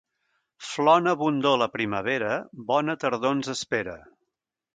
Flor 0.69 1.01
en 1.01 1.09
abundor 1.11 1.57
a 1.57 1.59
la 1.63 1.67
primavera, 1.75 2.31
bona 2.73 2.97
tardor 3.05 3.37
ens 3.37 3.53
espera. 3.55 3.97